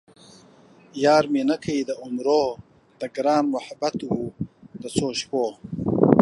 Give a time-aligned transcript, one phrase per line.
[1.03, 2.57] یار مې نه کئ د عمرو ـ
[2.99, 4.23] د ګران محبت وئ
[4.81, 5.45] د څو شپو